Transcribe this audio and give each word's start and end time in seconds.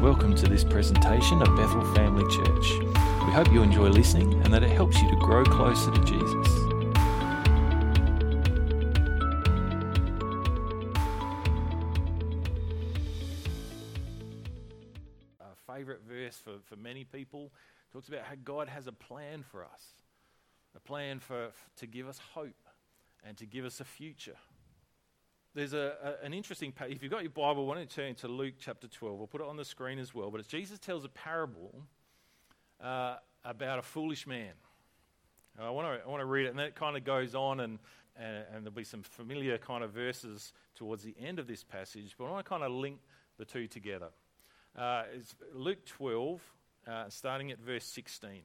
Welcome 0.00 0.34
to 0.36 0.48
this 0.48 0.64
presentation 0.64 1.42
of 1.42 1.54
Bethel 1.58 1.84
Family 1.92 2.24
Church. 2.34 2.78
We 3.26 3.32
hope 3.32 3.52
you 3.52 3.62
enjoy 3.62 3.88
listening 3.88 4.32
and 4.44 4.46
that 4.46 4.62
it 4.62 4.70
helps 4.70 4.98
you 5.02 5.10
to 5.10 5.16
grow 5.16 5.44
closer 5.44 5.90
to 5.90 6.00
Jesus. 6.00 6.46
A 15.38 15.54
favourite 15.70 16.00
verse 16.08 16.38
for, 16.42 16.52
for 16.64 16.76
many 16.76 17.04
people 17.04 17.52
talks 17.92 18.08
about 18.08 18.22
how 18.22 18.36
God 18.42 18.70
has 18.70 18.86
a 18.86 18.92
plan 18.92 19.42
for 19.42 19.62
us, 19.62 19.84
a 20.74 20.80
plan 20.80 21.20
for, 21.20 21.50
to 21.76 21.86
give 21.86 22.08
us 22.08 22.18
hope 22.32 22.68
and 23.22 23.36
to 23.36 23.44
give 23.44 23.66
us 23.66 23.80
a 23.80 23.84
future 23.84 24.38
there's 25.60 25.74
a, 25.74 26.16
a, 26.22 26.24
an 26.24 26.32
interesting. 26.32 26.72
If 26.88 27.02
you've 27.02 27.12
got 27.12 27.22
your 27.22 27.30
Bible, 27.30 27.66
why 27.66 27.74
don't 27.74 27.82
you 27.82 27.86
turn 27.86 28.14
to 28.16 28.28
Luke 28.28 28.54
chapter 28.58 28.88
12? 28.88 29.18
We'll 29.18 29.26
put 29.26 29.42
it 29.42 29.46
on 29.46 29.58
the 29.58 29.64
screen 29.64 29.98
as 29.98 30.14
well. 30.14 30.30
But 30.30 30.46
Jesus 30.48 30.78
tells 30.78 31.04
a 31.04 31.10
parable 31.10 31.82
uh, 32.82 33.16
about 33.44 33.78
a 33.78 33.82
foolish 33.82 34.26
man. 34.26 34.52
And 35.58 35.66
I 35.66 35.70
want 35.70 35.86
to 35.86 36.02
I 36.02 36.08
want 36.08 36.22
to 36.22 36.26
read 36.26 36.46
it, 36.46 36.48
and 36.48 36.58
then 36.58 36.66
it 36.66 36.74
kind 36.74 36.96
of 36.96 37.04
goes 37.04 37.34
on, 37.34 37.60
and, 37.60 37.78
and, 38.16 38.44
and 38.54 38.64
there'll 38.64 38.70
be 38.70 38.84
some 38.84 39.02
familiar 39.02 39.58
kind 39.58 39.84
of 39.84 39.90
verses 39.90 40.54
towards 40.74 41.02
the 41.02 41.14
end 41.20 41.38
of 41.38 41.46
this 41.46 41.62
passage. 41.62 42.14
But 42.16 42.24
I 42.24 42.30
want 42.30 42.46
to 42.46 42.48
kind 42.48 42.62
of 42.62 42.72
link 42.72 42.98
the 43.36 43.44
two 43.44 43.66
together. 43.66 44.08
Uh, 44.74 45.02
it's 45.14 45.34
Luke 45.52 45.84
12, 45.84 46.40
uh, 46.88 47.08
starting 47.10 47.50
at 47.50 47.58
verse 47.58 47.84
16. 47.84 48.30
It 48.30 48.44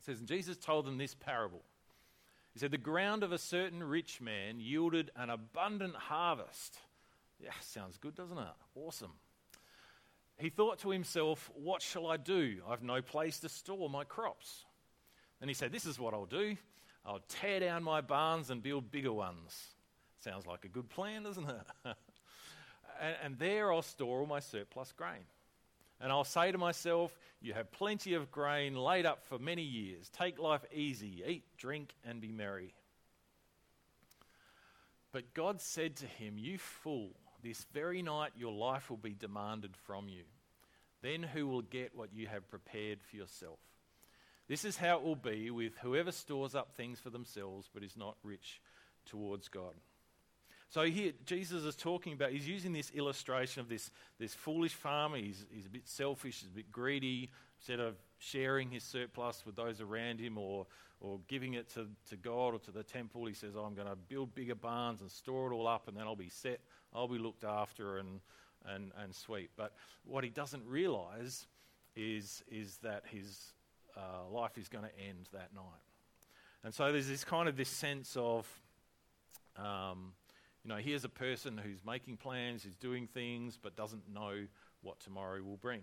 says, 0.00 0.18
And 0.18 0.28
Jesus 0.28 0.58
told 0.58 0.84
them 0.84 0.98
this 0.98 1.14
parable. 1.14 1.62
He 2.60 2.64
said, 2.64 2.72
The 2.72 2.76
ground 2.76 3.22
of 3.22 3.32
a 3.32 3.38
certain 3.38 3.82
rich 3.82 4.20
man 4.20 4.60
yielded 4.60 5.10
an 5.16 5.30
abundant 5.30 5.94
harvest. 5.94 6.76
Yeah, 7.42 7.52
sounds 7.62 7.96
good, 7.96 8.14
doesn't 8.14 8.36
it? 8.36 8.52
Awesome. 8.74 9.12
He 10.36 10.50
thought 10.50 10.78
to 10.80 10.90
himself, 10.90 11.50
What 11.54 11.80
shall 11.80 12.06
I 12.06 12.18
do? 12.18 12.58
I've 12.68 12.82
no 12.82 13.00
place 13.00 13.38
to 13.40 13.48
store 13.48 13.88
my 13.88 14.04
crops. 14.04 14.66
Then 15.38 15.48
he 15.48 15.54
said, 15.54 15.72
This 15.72 15.86
is 15.86 15.98
what 15.98 16.12
I'll 16.12 16.26
do. 16.26 16.54
I'll 17.06 17.22
tear 17.30 17.60
down 17.60 17.82
my 17.82 18.02
barns 18.02 18.50
and 18.50 18.62
build 18.62 18.92
bigger 18.92 19.14
ones. 19.14 19.68
Sounds 20.22 20.46
like 20.46 20.66
a 20.66 20.68
good 20.68 20.90
plan, 20.90 21.22
doesn't 21.22 21.48
it? 21.48 21.66
and, 23.00 23.16
and 23.24 23.38
there 23.38 23.72
I'll 23.72 23.80
store 23.80 24.20
all 24.20 24.26
my 24.26 24.40
surplus 24.40 24.92
grain. 24.92 25.24
And 26.00 26.10
I'll 26.10 26.24
say 26.24 26.50
to 26.50 26.58
myself, 26.58 27.16
You 27.40 27.52
have 27.54 27.72
plenty 27.72 28.14
of 28.14 28.30
grain 28.30 28.74
laid 28.74 29.06
up 29.06 29.24
for 29.26 29.38
many 29.38 29.62
years. 29.62 30.08
Take 30.10 30.38
life 30.38 30.64
easy, 30.72 31.22
eat, 31.26 31.44
drink, 31.58 31.94
and 32.04 32.20
be 32.20 32.32
merry. 32.32 32.72
But 35.12 35.34
God 35.34 35.60
said 35.60 35.96
to 35.96 36.06
him, 36.06 36.38
You 36.38 36.58
fool, 36.58 37.10
this 37.42 37.66
very 37.72 38.02
night 38.02 38.32
your 38.36 38.52
life 38.52 38.90
will 38.90 38.96
be 38.96 39.14
demanded 39.14 39.76
from 39.76 40.08
you. 40.08 40.22
Then 41.02 41.22
who 41.22 41.46
will 41.46 41.62
get 41.62 41.96
what 41.96 42.12
you 42.12 42.26
have 42.28 42.48
prepared 42.50 43.00
for 43.02 43.16
yourself? 43.16 43.58
This 44.48 44.64
is 44.64 44.76
how 44.76 44.96
it 44.96 45.02
will 45.02 45.16
be 45.16 45.50
with 45.50 45.76
whoever 45.78 46.12
stores 46.12 46.54
up 46.54 46.74
things 46.76 46.98
for 46.98 47.10
themselves 47.10 47.68
but 47.72 47.84
is 47.84 47.96
not 47.96 48.16
rich 48.22 48.60
towards 49.06 49.48
God. 49.48 49.74
So 50.70 50.84
here, 50.84 51.10
Jesus 51.26 51.64
is 51.64 51.74
talking 51.74 52.12
about, 52.12 52.30
he's 52.30 52.46
using 52.46 52.72
this 52.72 52.92
illustration 52.94 53.60
of 53.60 53.68
this, 53.68 53.90
this 54.20 54.32
foolish 54.32 54.72
farmer. 54.72 55.16
He's, 55.16 55.44
he's 55.50 55.66
a 55.66 55.68
bit 55.68 55.88
selfish, 55.88 56.42
he's 56.42 56.48
a 56.48 56.54
bit 56.54 56.70
greedy. 56.70 57.28
Instead 57.58 57.80
of 57.80 57.96
sharing 58.18 58.70
his 58.70 58.84
surplus 58.84 59.42
with 59.44 59.56
those 59.56 59.80
around 59.80 60.20
him 60.20 60.38
or, 60.38 60.66
or 61.00 61.18
giving 61.26 61.54
it 61.54 61.68
to, 61.74 61.88
to 62.10 62.16
God 62.16 62.54
or 62.54 62.60
to 62.60 62.70
the 62.70 62.84
temple, 62.84 63.26
he 63.26 63.34
says, 63.34 63.54
oh, 63.56 63.64
I'm 63.64 63.74
going 63.74 63.88
to 63.88 63.96
build 63.96 64.32
bigger 64.32 64.54
barns 64.54 65.00
and 65.00 65.10
store 65.10 65.50
it 65.50 65.54
all 65.54 65.66
up, 65.66 65.88
and 65.88 65.96
then 65.96 66.04
I'll 66.04 66.14
be 66.14 66.28
set, 66.28 66.60
I'll 66.94 67.08
be 67.08 67.18
looked 67.18 67.42
after 67.42 67.98
and, 67.98 68.20
and, 68.64 68.92
and 69.02 69.12
sweet. 69.12 69.50
But 69.56 69.74
what 70.04 70.22
he 70.22 70.30
doesn't 70.30 70.64
realize 70.68 71.48
is, 71.96 72.44
is 72.48 72.78
that 72.84 73.02
his 73.10 73.54
uh, 73.96 74.30
life 74.30 74.56
is 74.56 74.68
going 74.68 74.84
to 74.84 75.00
end 75.04 75.28
that 75.32 75.52
night. 75.52 75.64
And 76.62 76.72
so 76.72 76.92
there's 76.92 77.08
this 77.08 77.24
kind 77.24 77.48
of 77.48 77.56
this 77.56 77.68
sense 77.68 78.16
of. 78.16 78.46
Um, 79.56 80.12
you 80.64 80.68
know, 80.68 80.76
here's 80.76 81.04
a 81.04 81.08
person 81.08 81.58
who's 81.58 81.84
making 81.84 82.18
plans, 82.18 82.62
who's 82.62 82.76
doing 82.76 83.06
things, 83.06 83.58
but 83.60 83.76
doesn't 83.76 84.12
know 84.12 84.46
what 84.82 85.00
tomorrow 85.00 85.42
will 85.42 85.56
bring. 85.56 85.82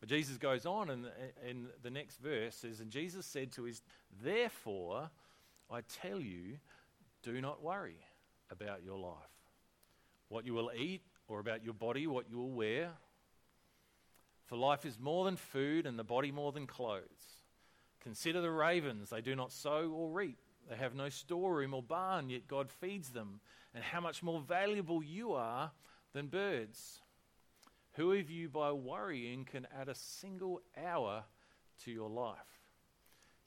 But 0.00 0.08
Jesus 0.08 0.38
goes 0.38 0.66
on, 0.66 0.90
and 0.90 1.06
in 1.48 1.68
the 1.82 1.90
next 1.90 2.18
verse 2.18 2.54
says, 2.56 2.80
And 2.80 2.90
Jesus 2.90 3.26
said 3.26 3.52
to 3.52 3.64
his, 3.64 3.82
Therefore, 4.22 5.10
I 5.70 5.80
tell 6.02 6.20
you, 6.20 6.58
do 7.22 7.40
not 7.40 7.62
worry 7.62 7.98
about 8.50 8.82
your 8.82 8.98
life, 8.98 9.14
what 10.28 10.46
you 10.46 10.54
will 10.54 10.70
eat, 10.76 11.02
or 11.28 11.40
about 11.40 11.64
your 11.64 11.74
body, 11.74 12.06
what 12.06 12.28
you 12.30 12.38
will 12.38 12.52
wear. 12.52 12.90
For 14.46 14.56
life 14.56 14.84
is 14.84 14.98
more 14.98 15.24
than 15.24 15.36
food, 15.36 15.86
and 15.86 15.98
the 15.98 16.04
body 16.04 16.30
more 16.30 16.52
than 16.52 16.66
clothes. 16.66 17.42
Consider 18.02 18.42
the 18.42 18.50
ravens, 18.50 19.10
they 19.10 19.22
do 19.22 19.34
not 19.34 19.52
sow 19.52 19.90
or 19.90 20.10
reap, 20.10 20.38
they 20.68 20.76
have 20.76 20.94
no 20.94 21.08
storeroom 21.08 21.74
or 21.74 21.82
barn, 21.82 22.30
yet 22.30 22.48
God 22.48 22.70
feeds 22.70 23.10
them 23.10 23.40
and 23.74 23.82
how 23.82 24.00
much 24.00 24.22
more 24.22 24.40
valuable 24.40 25.02
you 25.02 25.32
are 25.32 25.72
than 26.12 26.28
birds. 26.28 27.00
Who 27.94 28.12
of 28.12 28.30
you, 28.30 28.48
by 28.48 28.72
worrying, 28.72 29.44
can 29.44 29.66
add 29.78 29.88
a 29.88 29.94
single 29.94 30.60
hour 30.76 31.24
to 31.84 31.90
your 31.90 32.08
life? 32.08 32.38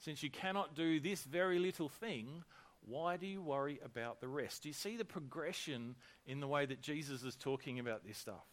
Since 0.00 0.22
you 0.22 0.30
cannot 0.30 0.74
do 0.74 1.00
this 1.00 1.24
very 1.24 1.58
little 1.58 1.88
thing, 1.88 2.44
why 2.86 3.16
do 3.16 3.26
you 3.26 3.42
worry 3.42 3.80
about 3.84 4.20
the 4.20 4.28
rest? 4.28 4.62
Do 4.62 4.68
you 4.68 4.72
see 4.72 4.96
the 4.96 5.04
progression 5.04 5.96
in 6.26 6.40
the 6.40 6.46
way 6.46 6.64
that 6.66 6.80
Jesus 6.80 7.24
is 7.24 7.36
talking 7.36 7.78
about 7.78 8.06
this 8.06 8.16
stuff? 8.16 8.46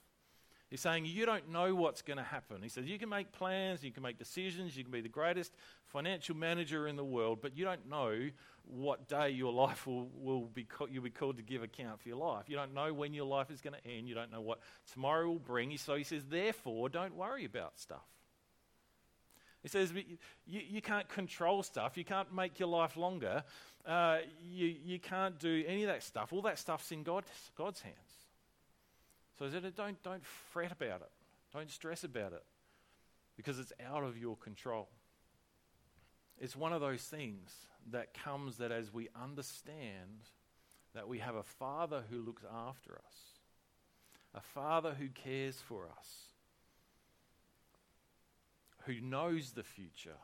He's 0.70 0.81
saying 0.81 1.06
you 1.06 1.26
don't 1.26 1.52
know 1.52 1.76
what's 1.76 2.02
going 2.02 2.18
to 2.18 2.24
happen. 2.24 2.64
He 2.64 2.70
says 2.70 2.86
you 2.86 2.98
can 2.98 3.09
make 3.09 3.31
plans, 3.31 3.84
you 3.84 3.92
can 3.92 4.02
make 4.02 4.18
decisions, 4.18 4.76
you 4.76 4.84
can 4.84 4.92
be 4.92 5.02
the 5.02 5.09
greatest 5.09 5.53
financial 5.86 6.36
manager 6.36 6.88
in 6.88 6.96
the 6.96 7.03
world, 7.03 7.40
but 7.42 7.56
you 7.56 7.66
don't 7.66 7.88
know 7.88 8.30
what 8.64 9.08
day 9.08 9.30
your 9.30 9.54
life 9.66 9.86
will, 9.86 10.09
will 10.20 10.48
be 10.48 10.68
you'll 10.90 11.04
be 11.04 11.12
called 11.12 11.38
to 11.38 11.44
give 11.44 11.62
account 11.62 12.02
for 12.02 12.09
your 12.09 12.18
life. 12.18 12.46
You 12.48 12.56
don't 12.56 12.74
know 12.74 12.94
when 12.94 13.14
your 13.14 13.25
life 13.25 13.52
is 13.52 13.62
going 13.62 13.75
to 13.75 13.90
end. 13.90 14.09
You 14.09 14.16
don't 14.16 14.31
know 14.31 14.42
what 14.42 14.59
tomorrow 14.92 15.28
will 15.28 15.40
bring. 15.40 15.78
So 15.78 15.96
he 15.96 16.04
says, 16.04 16.24
therefore, 16.25 16.90
don't 16.90 17.16
worry 17.16 17.46
about 17.46 17.80
stuff. 17.80 18.06
He 19.62 19.70
says, 19.70 19.92
you, 19.94 20.62
you 20.68 20.81
can't 20.81 21.09
control 21.09 21.64
stuff. 21.64 21.98
You 21.98 22.06
can't 22.06 22.31
make 22.34 22.59
your 22.59 22.70
life 22.70 22.98
longer. 22.98 23.44
Uh, 23.86 24.20
you, 24.44 24.75
you 24.84 25.00
can't 25.00 25.40
do 25.40 25.64
any 25.68 25.84
of 25.84 25.90
that 25.90 26.04
stuff. 26.04 26.34
All 26.34 26.44
that 26.44 26.59
stuff's 26.59 26.92
in 26.92 27.04
God's, 27.04 27.30
God's 27.56 27.81
hands. 27.81 28.25
So 29.38 29.50
don't, 29.50 30.03
don't 30.03 30.25
fret 30.25 30.72
about 30.72 31.01
it. 31.01 31.12
Don't 31.53 31.69
stress 31.69 32.03
about 32.03 32.34
it 32.34 32.44
because 33.35 33.59
it's 33.59 33.73
out 33.85 34.03
of 34.03 34.18
your 34.18 34.35
control. 34.38 34.88
It's 36.40 36.56
one 36.56 36.73
of 36.73 36.81
those 36.81 37.03
things 37.03 37.51
that 37.91 38.13
comes 38.13 38.57
that 38.57 38.72
as 38.72 38.94
we 38.94 39.09
understand 39.22 40.29
that 40.94 41.07
we 41.07 41.19
have 41.19 41.35
a 41.35 41.44
Father 41.44 42.03
who 42.09 42.22
looks 42.22 42.44
after 42.44 42.94
us, 42.94 43.40
a 44.34 44.41
Father 44.41 44.95
who 44.97 45.07
cares 45.09 45.57
for 45.62 45.85
us, 45.85 46.09
who 48.85 49.00
knows 49.01 49.51
the 49.51 49.63
future, 49.63 50.18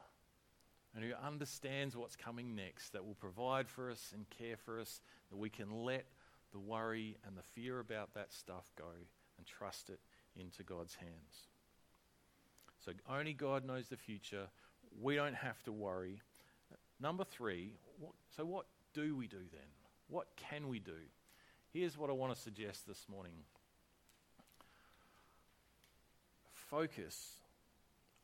and 0.96 1.04
who 1.04 1.12
understands 1.26 1.96
what's 1.96 2.16
coming 2.16 2.56
next, 2.56 2.92
that 2.94 3.06
will 3.06 3.16
provide 3.16 3.70
for 3.70 3.90
us 3.90 4.12
and 4.14 4.26
care 4.30 4.58
for 4.58 4.80
us, 4.80 5.02
that 5.30 5.38
we 5.38 5.50
can 5.50 5.84
let 5.84 6.06
the 6.52 6.60
worry 6.60 7.18
and 7.26 7.38
the 7.38 7.44
fear 7.44 7.80
about 7.80 8.14
that 8.14 8.32
stuff 8.34 8.72
go 8.78 8.86
and 9.38 9.48
trust 9.48 9.90
it 9.90 10.00
into 10.36 10.64
God's 10.64 10.96
hands. 10.96 11.48
So 12.84 12.92
only 13.10 13.34
God 13.34 13.66
knows 13.66 13.88
the 13.90 13.98
future. 13.98 14.48
We 15.00 15.16
don't 15.16 15.36
have 15.36 15.62
to 15.64 15.72
worry. 15.72 16.22
Number 17.00 17.24
three, 17.24 17.74
what, 18.00 18.14
so 18.36 18.46
what 18.46 18.66
do 18.94 19.16
we 19.16 19.28
do 19.28 19.38
then? 19.38 19.70
What 20.08 20.28
can 20.36 20.68
we 20.68 20.80
do? 20.80 20.92
Here's 21.74 21.98
what 21.98 22.10
I 22.10 22.14
want 22.14 22.36
to 22.36 22.40
suggest 22.40 22.88
this 22.88 23.06
morning 23.10 23.44
focus 26.54 27.34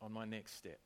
on 0.01 0.12
my 0.12 0.25
next 0.25 0.56
step. 0.56 0.79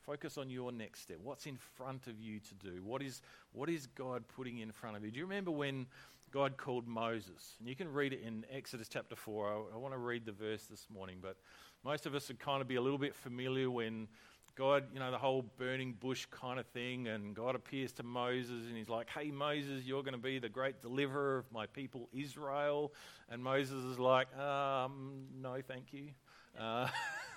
Focus 0.00 0.38
on 0.38 0.48
your 0.48 0.72
next 0.72 1.02
step. 1.02 1.18
What's 1.22 1.44
in 1.44 1.58
front 1.76 2.06
of 2.06 2.18
you 2.18 2.40
to 2.40 2.54
do? 2.54 2.82
What 2.82 3.02
is, 3.02 3.20
what 3.52 3.68
is 3.68 3.86
God 3.86 4.24
putting 4.34 4.58
in 4.58 4.72
front 4.72 4.96
of 4.96 5.04
you? 5.04 5.10
Do 5.10 5.18
you 5.18 5.26
remember 5.26 5.50
when 5.50 5.86
God 6.30 6.56
called 6.56 6.86
Moses? 6.86 7.56
And 7.58 7.68
you 7.68 7.74
can 7.74 7.92
read 7.92 8.12
it 8.12 8.22
in 8.24 8.44
Exodus 8.52 8.88
chapter 8.88 9.16
4. 9.16 9.48
I, 9.48 9.74
I 9.74 9.76
want 9.78 9.94
to 9.94 9.98
read 9.98 10.26
the 10.26 10.32
verse 10.32 10.64
this 10.64 10.86
morning, 10.92 11.18
but 11.20 11.36
most 11.84 12.06
of 12.06 12.14
us 12.14 12.28
would 12.28 12.38
kind 12.38 12.60
of 12.60 12.68
be 12.68 12.76
a 12.76 12.80
little 12.80 12.98
bit 12.98 13.14
familiar 13.14 13.70
when 13.70 14.08
God, 14.56 14.84
you 14.92 14.98
know, 14.98 15.12
the 15.12 15.18
whole 15.18 15.42
burning 15.56 15.92
bush 15.92 16.26
kind 16.32 16.58
of 16.58 16.66
thing, 16.66 17.06
and 17.06 17.34
God 17.34 17.54
appears 17.54 17.92
to 17.92 18.02
Moses 18.02 18.66
and 18.66 18.76
he's 18.76 18.88
like, 18.88 19.08
Hey, 19.08 19.30
Moses, 19.30 19.84
you're 19.84 20.02
going 20.02 20.14
to 20.14 20.18
be 20.18 20.40
the 20.40 20.48
great 20.48 20.82
deliverer 20.82 21.38
of 21.38 21.52
my 21.52 21.66
people 21.66 22.08
Israel. 22.12 22.92
And 23.30 23.42
Moses 23.42 23.84
is 23.84 23.98
like, 23.98 24.36
um, 24.36 25.26
No, 25.40 25.58
thank 25.66 25.92
you. 25.92 26.08
Uh, 26.58 26.88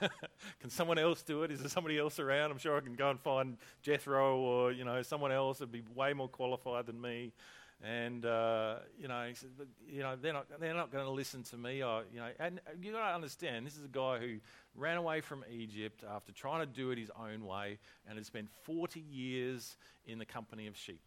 can 0.59 0.69
someone 0.71 0.97
else 0.97 1.21
do 1.21 1.43
it? 1.43 1.51
Is 1.51 1.59
there 1.59 1.69
somebody 1.69 1.99
else 1.99 2.17
around? 2.17 2.49
I'm 2.49 2.57
sure 2.57 2.75
I 2.75 2.79
can 2.79 2.95
go 2.95 3.11
and 3.11 3.19
find 3.19 3.57
Jethro 3.83 4.37
or, 4.37 4.71
you 4.71 4.83
know, 4.83 5.03
someone 5.03 5.31
else 5.31 5.59
that'd 5.59 5.71
be 5.71 5.83
way 5.93 6.13
more 6.13 6.27
qualified 6.27 6.87
than 6.87 6.99
me. 6.99 7.33
And 7.83 8.25
uh, 8.25 8.75
you 8.99 9.07
know, 9.07 9.25
he 9.27 9.33
said, 9.33 9.49
you 9.87 10.03
know, 10.03 10.15
they're 10.21 10.33
not 10.33 10.47
they're 10.59 10.75
not 10.75 10.91
going 10.91 11.05
to 11.05 11.11
listen 11.11 11.41
to 11.43 11.57
me. 11.57 11.83
Or, 11.83 12.03
you 12.13 12.19
know, 12.19 12.27
and 12.39 12.59
you 12.79 12.91
got 12.91 13.09
to 13.09 13.15
understand, 13.15 13.65
this 13.65 13.75
is 13.75 13.85
a 13.85 13.87
guy 13.87 14.19
who 14.19 14.37
ran 14.75 14.97
away 14.97 15.21
from 15.21 15.43
Egypt 15.51 16.03
after 16.07 16.31
trying 16.31 16.59
to 16.59 16.67
do 16.67 16.91
it 16.91 16.99
his 16.99 17.09
own 17.19 17.45
way, 17.45 17.79
and 18.07 18.17
had 18.17 18.25
spent 18.25 18.49
40 18.63 18.99
years 18.99 19.77
in 20.05 20.19
the 20.19 20.25
company 20.25 20.67
of 20.67 20.77
sheep. 20.77 21.01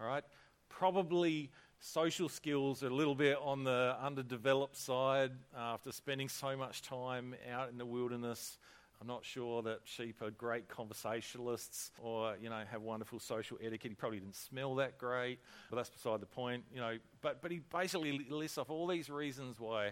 All 0.00 0.06
right, 0.06 0.24
probably 0.70 1.50
social 1.78 2.30
skills 2.30 2.82
are 2.82 2.88
a 2.88 2.94
little 2.94 3.14
bit 3.14 3.36
on 3.42 3.64
the 3.64 3.96
underdeveloped 4.02 4.76
side 4.76 5.32
after 5.56 5.92
spending 5.92 6.28
so 6.28 6.56
much 6.56 6.80
time 6.80 7.34
out 7.52 7.68
in 7.68 7.76
the 7.76 7.86
wilderness. 7.86 8.56
I'm 9.00 9.06
not 9.06 9.24
sure 9.24 9.62
that 9.62 9.80
sheep 9.84 10.20
are 10.20 10.30
great 10.30 10.68
conversationalists 10.68 11.90
or, 12.02 12.34
you 12.40 12.50
know, 12.50 12.60
have 12.70 12.82
wonderful 12.82 13.18
social 13.18 13.56
etiquette. 13.62 13.92
He 13.92 13.94
probably 13.94 14.18
didn't 14.18 14.36
smell 14.36 14.74
that 14.74 14.98
great, 14.98 15.38
but 15.70 15.76
that's 15.76 15.88
beside 15.88 16.20
the 16.20 16.26
point, 16.26 16.64
you 16.72 16.80
know. 16.80 16.98
But, 17.22 17.40
but 17.40 17.50
he 17.50 17.60
basically 17.72 18.26
lists 18.28 18.58
off 18.58 18.68
all 18.68 18.86
these 18.86 19.08
reasons 19.08 19.58
why 19.58 19.86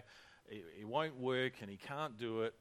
it, 0.47 0.63
it 0.81 0.87
won't 0.87 1.17
work 1.17 1.53
and 1.61 1.71
he 1.71 1.77
can't 1.77 2.19
do 2.19 2.43
it. 2.43 2.53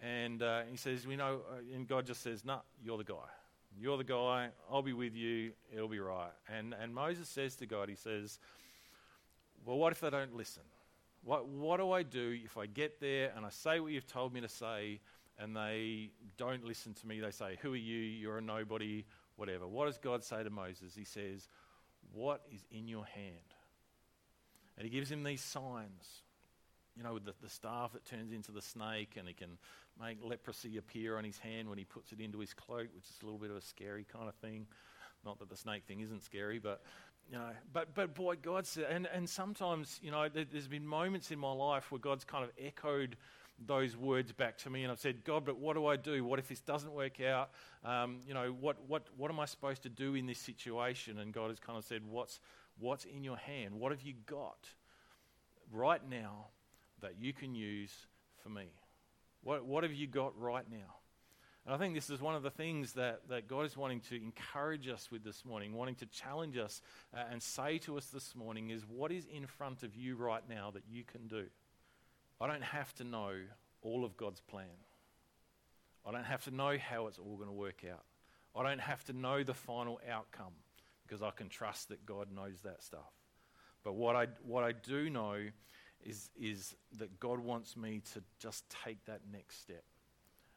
And 0.00 0.42
uh, 0.44 0.62
he 0.70 0.76
says, 0.76 1.08
we 1.08 1.16
know, 1.16 1.40
uh, 1.50 1.74
and 1.74 1.88
God 1.88 2.06
just 2.06 2.22
says, 2.22 2.44
no, 2.44 2.54
nah, 2.54 2.60
you're 2.82 2.98
the 2.98 3.04
guy. 3.04 3.28
You're 3.76 3.98
the 3.98 4.04
guy. 4.04 4.50
I'll 4.70 4.82
be 4.82 4.92
with 4.92 5.16
you. 5.16 5.52
It'll 5.74 5.88
be 5.88 5.98
right. 5.98 6.30
And, 6.48 6.72
and 6.80 6.94
Moses 6.94 7.28
says 7.28 7.56
to 7.56 7.66
God, 7.66 7.88
he 7.88 7.96
says, 7.96 8.38
well, 9.66 9.76
what 9.76 9.92
if 9.92 10.00
they 10.00 10.10
don't 10.10 10.36
listen? 10.36 10.62
What, 11.24 11.48
what 11.48 11.78
do 11.78 11.90
I 11.90 12.04
do 12.04 12.38
if 12.44 12.56
I 12.56 12.66
get 12.66 13.00
there 13.00 13.32
and 13.36 13.44
I 13.44 13.50
say 13.50 13.80
what 13.80 13.90
you've 13.90 14.06
told 14.06 14.32
me 14.32 14.40
to 14.40 14.48
say 14.48 15.00
and 15.40 15.56
they 15.56 16.10
don't 16.36 16.64
listen 16.64 16.94
to 16.94 17.06
me. 17.06 17.18
They 17.20 17.30
say, 17.30 17.56
Who 17.62 17.72
are 17.72 17.76
you? 17.76 17.98
You're 17.98 18.38
a 18.38 18.42
nobody, 18.42 19.04
whatever. 19.36 19.66
What 19.66 19.86
does 19.86 19.98
God 19.98 20.22
say 20.22 20.44
to 20.44 20.50
Moses? 20.50 20.94
He 20.94 21.04
says, 21.04 21.48
What 22.12 22.42
is 22.52 22.60
in 22.70 22.86
your 22.86 23.06
hand? 23.06 23.54
And 24.76 24.84
he 24.84 24.90
gives 24.90 25.10
him 25.10 25.24
these 25.24 25.42
signs. 25.42 26.22
You 26.96 27.04
know, 27.04 27.14
with 27.14 27.24
the, 27.24 27.32
the 27.40 27.48
staff 27.48 27.92
that 27.92 28.04
turns 28.04 28.32
into 28.32 28.52
the 28.52 28.60
snake, 28.60 29.14
and 29.16 29.26
he 29.26 29.32
can 29.32 29.56
make 30.00 30.18
leprosy 30.22 30.76
appear 30.76 31.16
on 31.16 31.24
his 31.24 31.38
hand 31.38 31.68
when 31.68 31.78
he 31.78 31.84
puts 31.84 32.12
it 32.12 32.20
into 32.20 32.40
his 32.40 32.52
cloak, 32.52 32.88
which 32.94 33.04
is 33.04 33.16
a 33.22 33.24
little 33.24 33.38
bit 33.38 33.50
of 33.50 33.56
a 33.56 33.62
scary 33.62 34.04
kind 34.12 34.28
of 34.28 34.34
thing. 34.36 34.66
Not 35.24 35.38
that 35.38 35.48
the 35.48 35.56
snake 35.56 35.84
thing 35.86 36.00
isn't 36.00 36.22
scary, 36.22 36.58
but 36.58 36.82
you 37.30 37.38
know, 37.38 37.50
but 37.72 37.94
but 37.94 38.14
boy, 38.14 38.36
God 38.36 38.66
said, 38.66 38.86
and 38.90 39.06
and 39.06 39.28
sometimes 39.28 40.00
you 40.02 40.10
know, 40.10 40.28
there, 40.28 40.44
has 40.52 40.68
been 40.68 40.86
moments 40.86 41.30
in 41.30 41.38
my 41.38 41.52
life 41.52 41.90
where 41.92 41.98
God's 41.98 42.24
kind 42.24 42.44
of 42.44 42.50
echoed 42.58 43.16
those 43.66 43.96
words 43.96 44.32
back 44.32 44.58
to 44.58 44.70
me 44.70 44.82
and 44.82 44.92
I've 44.92 45.00
said, 45.00 45.24
God, 45.24 45.44
but 45.44 45.58
what 45.58 45.74
do 45.74 45.86
I 45.86 45.96
do? 45.96 46.24
What 46.24 46.38
if 46.38 46.48
this 46.48 46.60
doesn't 46.60 46.92
work 46.92 47.20
out? 47.20 47.50
Um, 47.84 48.20
you 48.26 48.34
know, 48.34 48.54
what, 48.58 48.76
what, 48.86 49.06
what 49.16 49.30
am 49.30 49.38
I 49.40 49.44
supposed 49.44 49.82
to 49.82 49.88
do 49.88 50.14
in 50.14 50.26
this 50.26 50.38
situation? 50.38 51.18
And 51.18 51.32
God 51.32 51.50
has 51.50 51.58
kind 51.58 51.78
of 51.78 51.84
said, 51.84 52.02
what's, 52.08 52.40
what's 52.78 53.04
in 53.04 53.22
your 53.24 53.36
hand? 53.36 53.74
What 53.74 53.92
have 53.92 54.02
you 54.02 54.14
got 54.26 54.68
right 55.72 56.00
now 56.08 56.46
that 57.00 57.14
you 57.18 57.32
can 57.32 57.54
use 57.54 57.92
for 58.42 58.48
me? 58.48 58.66
What, 59.42 59.64
what 59.64 59.82
have 59.84 59.92
you 59.92 60.06
got 60.06 60.38
right 60.40 60.64
now? 60.70 60.96
And 61.66 61.74
I 61.74 61.78
think 61.78 61.94
this 61.94 62.08
is 62.08 62.20
one 62.20 62.34
of 62.34 62.42
the 62.42 62.50
things 62.50 62.94
that, 62.94 63.28
that 63.28 63.46
God 63.46 63.66
is 63.66 63.76
wanting 63.76 64.00
to 64.08 64.16
encourage 64.16 64.88
us 64.88 65.10
with 65.10 65.22
this 65.22 65.44
morning, 65.44 65.74
wanting 65.74 65.94
to 65.96 66.06
challenge 66.06 66.56
us 66.56 66.80
uh, 67.14 67.20
and 67.30 67.42
say 67.42 67.78
to 67.78 67.98
us 67.98 68.06
this 68.06 68.34
morning 68.34 68.70
is 68.70 68.82
what 68.86 69.12
is 69.12 69.26
in 69.26 69.46
front 69.46 69.82
of 69.82 69.94
you 69.94 70.16
right 70.16 70.42
now 70.48 70.70
that 70.72 70.84
you 70.90 71.04
can 71.04 71.28
do? 71.28 71.44
I 72.40 72.46
don't 72.46 72.62
have 72.62 72.94
to 72.96 73.04
know 73.04 73.32
all 73.82 74.04
of 74.04 74.16
God's 74.16 74.40
plan. 74.40 74.66
I 76.06 76.12
don't 76.12 76.24
have 76.24 76.44
to 76.44 76.50
know 76.50 76.76
how 76.78 77.06
it's 77.06 77.18
all 77.18 77.36
going 77.36 77.48
to 77.48 77.54
work 77.54 77.84
out. 77.90 78.04
I 78.56 78.62
don't 78.68 78.80
have 78.80 79.04
to 79.04 79.12
know 79.12 79.42
the 79.42 79.54
final 79.54 80.00
outcome 80.10 80.54
because 81.06 81.22
I 81.22 81.30
can 81.30 81.48
trust 81.48 81.88
that 81.90 82.06
God 82.06 82.28
knows 82.34 82.60
that 82.64 82.82
stuff. 82.82 83.12
But 83.84 83.94
what 83.94 84.16
I, 84.16 84.28
what 84.42 84.64
I 84.64 84.72
do 84.72 85.10
know 85.10 85.36
is, 86.04 86.30
is 86.38 86.74
that 86.98 87.20
God 87.20 87.40
wants 87.40 87.76
me 87.76 88.02
to 88.14 88.22
just 88.38 88.64
take 88.84 89.04
that 89.04 89.20
next 89.32 89.60
step. 89.60 89.84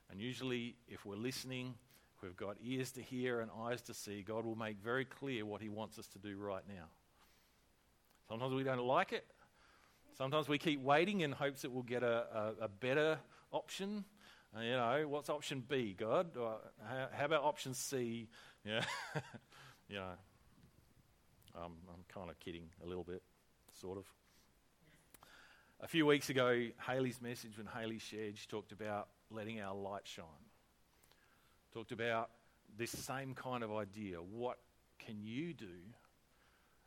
And 0.10 0.20
usually, 0.20 0.76
if 0.88 1.06
we're 1.06 1.16
listening, 1.16 1.74
if 2.16 2.24
we've 2.24 2.36
got 2.36 2.58
ears 2.64 2.92
to 2.94 3.02
hear 3.02 3.42
and 3.42 3.50
eyes 3.66 3.82
to 3.84 3.94
see, 3.94 4.22
God 4.22 4.46
will 4.46 4.56
make 4.56 4.78
very 4.82 5.06
clear 5.06 5.46
what 5.46 5.62
He 5.62 5.70
wants 5.70 5.98
us 6.00 6.08
to 6.08 6.20
do 6.20 6.38
right 6.38 6.64
now. 6.68 6.86
Sometimes 8.28 8.54
we 8.54 8.64
don't 8.64 8.80
like 8.84 9.12
it, 9.12 9.26
Sometimes 10.18 10.48
we 10.48 10.60
keep 10.60 10.80
waiting 10.80 11.22
in 11.22 11.32
hopes 11.32 11.64
that 11.64 11.72
we'll 11.72 11.84
get 11.84 12.04
a, 12.04 12.54
a, 12.62 12.66
a 12.66 12.68
better 12.68 13.18
option. 13.52 14.06
Uh, 14.56 14.62
you 14.62 14.72
know, 14.72 15.06
what's 15.08 15.28
option 15.28 15.64
B, 15.68 15.96
God? 15.98 16.38
Or 16.38 16.58
how, 16.88 17.08
how, 17.12 17.26
about 17.26 17.44
option 17.44 17.74
C? 17.74 18.30
Yeah, 18.66 18.82
you 19.90 19.98
know, 19.98 20.12
um, 21.54 21.74
I'm 21.90 22.06
kind 22.08 22.30
of 22.30 22.40
kidding 22.40 22.70
a 22.82 22.88
little 22.88 23.04
bit, 23.04 23.22
sort 23.82 23.98
of. 23.98 24.06
A 25.82 25.88
few 25.90 26.06
weeks 26.06 26.30
ago, 26.30 26.68
Haley's 26.88 27.22
message, 27.22 27.58
when 27.58 27.68
Haley 27.68 28.00
shared, 28.00 28.38
she 28.38 28.48
talked 28.48 28.72
about 28.72 29.10
letting 29.30 29.60
our 29.60 29.76
light 29.76 30.04
shine. 30.06 30.26
Talked 31.74 31.92
about 31.92 32.30
this 32.78 32.92
same 32.92 33.34
kind 33.36 33.66
of 33.66 33.76
idea. 33.76 34.20
What 34.20 34.60
can 34.98 35.18
you 35.22 35.54
do? 35.54 35.66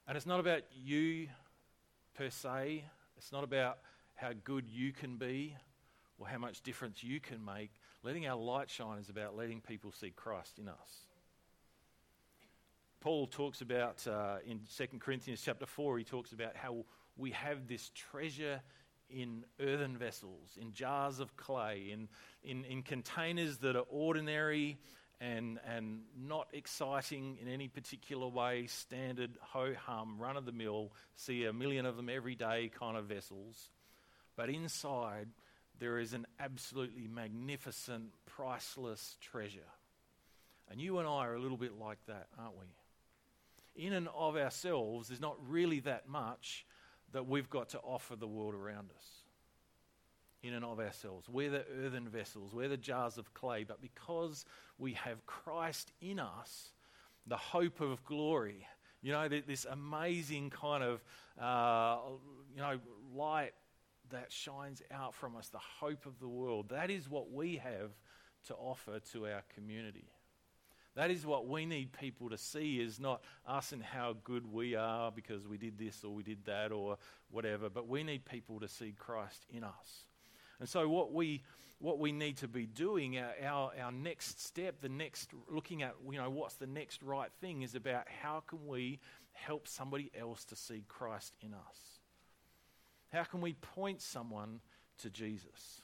And 0.08 0.16
it's 0.16 0.24
not 0.24 0.40
about 0.40 0.62
you 0.72 1.28
per 2.14 2.30
se, 2.30 2.84
it's 3.16 3.32
not 3.32 3.44
about 3.44 3.78
how 4.14 4.30
good 4.44 4.68
you 4.68 4.92
can 4.92 5.16
be 5.16 5.56
or 6.18 6.26
how 6.26 6.38
much 6.38 6.62
difference 6.62 7.02
you 7.02 7.20
can 7.20 7.44
make. 7.44 7.70
Letting 8.02 8.26
our 8.26 8.36
light 8.36 8.70
shine 8.70 8.98
is 8.98 9.08
about 9.08 9.36
letting 9.36 9.60
people 9.60 9.92
see 9.92 10.10
Christ 10.10 10.58
in 10.58 10.68
us. 10.68 11.06
Paul 13.00 13.26
talks 13.26 13.60
about 13.60 14.06
uh, 14.06 14.36
in 14.46 14.60
2 14.76 14.98
Corinthians 14.98 15.42
chapter 15.44 15.66
4, 15.66 15.98
he 15.98 16.04
talks 16.04 16.32
about 16.32 16.56
how 16.56 16.84
we 17.16 17.30
have 17.32 17.68
this 17.68 17.90
treasure 17.94 18.60
in 19.08 19.44
earthen 19.60 19.96
vessels, 19.96 20.58
in 20.60 20.72
jars 20.72 21.20
of 21.20 21.36
clay, 21.36 21.90
in, 21.92 22.08
in, 22.42 22.64
in 22.64 22.82
containers 22.82 23.58
that 23.58 23.76
are 23.76 23.84
ordinary 23.88 24.78
and, 25.20 25.58
and 25.66 26.00
not 26.18 26.48
exciting 26.52 27.38
in 27.40 27.48
any 27.48 27.68
particular 27.68 28.28
way, 28.28 28.66
standard, 28.66 29.30
ho 29.40 29.72
hum, 29.86 30.18
run 30.18 30.36
of 30.36 30.44
the 30.44 30.52
mill, 30.52 30.92
see 31.14 31.44
a 31.44 31.52
million 31.52 31.86
of 31.86 31.96
them 31.96 32.08
every 32.08 32.34
day 32.34 32.70
kind 32.78 32.96
of 32.96 33.06
vessels. 33.06 33.70
But 34.36 34.50
inside, 34.50 35.28
there 35.78 35.98
is 35.98 36.12
an 36.12 36.26
absolutely 36.38 37.08
magnificent, 37.08 38.12
priceless 38.26 39.16
treasure. 39.20 39.60
And 40.70 40.80
you 40.80 40.98
and 40.98 41.08
I 41.08 41.26
are 41.26 41.34
a 41.34 41.40
little 41.40 41.56
bit 41.56 41.78
like 41.78 41.98
that, 42.06 42.26
aren't 42.38 42.58
we? 42.58 43.84
In 43.86 43.92
and 43.92 44.08
of 44.14 44.36
ourselves, 44.36 45.08
there's 45.08 45.20
not 45.20 45.36
really 45.48 45.80
that 45.80 46.08
much 46.08 46.66
that 47.12 47.26
we've 47.26 47.48
got 47.48 47.70
to 47.70 47.78
offer 47.78 48.16
the 48.16 48.26
world 48.26 48.54
around 48.54 48.90
us 48.96 49.25
in 50.42 50.54
and 50.54 50.64
of 50.64 50.78
ourselves. 50.78 51.28
We're 51.28 51.50
the 51.50 51.64
earthen 51.84 52.08
vessels, 52.08 52.54
we're 52.54 52.68
the 52.68 52.76
jars 52.76 53.18
of 53.18 53.32
clay, 53.34 53.64
but 53.64 53.80
because 53.80 54.44
we 54.78 54.94
have 54.94 55.24
Christ 55.26 55.92
in 56.00 56.18
us, 56.18 56.70
the 57.26 57.36
hope 57.36 57.80
of 57.80 58.04
glory, 58.04 58.66
you 59.02 59.12
know, 59.12 59.28
this 59.28 59.66
amazing 59.70 60.50
kind 60.50 60.82
of, 60.82 61.04
uh, 61.40 61.98
you 62.54 62.60
know, 62.60 62.78
light 63.14 63.52
that 64.10 64.32
shines 64.32 64.82
out 64.90 65.14
from 65.14 65.36
us, 65.36 65.48
the 65.48 65.58
hope 65.58 66.06
of 66.06 66.18
the 66.20 66.28
world. 66.28 66.70
That 66.70 66.90
is 66.90 67.08
what 67.08 67.32
we 67.32 67.56
have 67.56 67.90
to 68.46 68.54
offer 68.54 69.00
to 69.12 69.26
our 69.26 69.42
community. 69.54 70.08
That 70.94 71.10
is 71.10 71.26
what 71.26 71.46
we 71.46 71.66
need 71.66 71.92
people 71.92 72.30
to 72.30 72.38
see 72.38 72.80
is 72.80 72.98
not 72.98 73.22
us 73.46 73.72
and 73.72 73.82
how 73.82 74.16
good 74.24 74.50
we 74.50 74.74
are 74.74 75.12
because 75.12 75.46
we 75.46 75.58
did 75.58 75.78
this 75.78 76.02
or 76.02 76.14
we 76.14 76.22
did 76.22 76.46
that 76.46 76.72
or 76.72 76.96
whatever, 77.30 77.68
but 77.68 77.86
we 77.86 78.02
need 78.02 78.24
people 78.24 78.60
to 78.60 78.68
see 78.68 78.94
Christ 78.96 79.44
in 79.50 79.62
us. 79.62 80.06
And 80.60 80.68
so, 80.68 80.88
what 80.88 81.12
we 81.12 81.42
what 81.78 81.98
we 81.98 82.10
need 82.10 82.38
to 82.38 82.48
be 82.48 82.66
doing, 82.66 83.18
our, 83.18 83.34
our, 83.44 83.72
our, 83.82 83.92
next 83.92 84.40
step, 84.40 84.80
the 84.80 84.88
next 84.88 85.30
looking 85.50 85.82
at, 85.82 85.94
you 86.10 86.16
know, 86.16 86.30
what's 86.30 86.54
the 86.54 86.66
next 86.66 87.02
right 87.02 87.30
thing 87.40 87.60
is 87.60 87.74
about 87.74 88.06
how 88.22 88.42
can 88.46 88.66
we 88.66 88.98
help 89.32 89.68
somebody 89.68 90.10
else 90.18 90.44
to 90.46 90.56
see 90.56 90.84
Christ 90.88 91.34
in 91.42 91.52
us? 91.52 92.00
How 93.12 93.24
can 93.24 93.42
we 93.42 93.52
point 93.52 94.00
someone 94.00 94.60
to 95.02 95.10
Jesus? 95.10 95.82